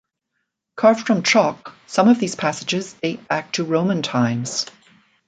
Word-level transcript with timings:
Carved 0.77 1.05
from 1.05 1.21
chalk, 1.21 1.75
some 1.85 2.07
of 2.07 2.17
these 2.19 2.33
passages 2.33 2.93
date 2.93 3.27
back 3.27 3.51
to 3.51 3.63
Roman 3.63 4.01
times. 4.01 4.65